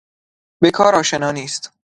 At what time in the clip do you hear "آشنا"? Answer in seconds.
0.95-1.31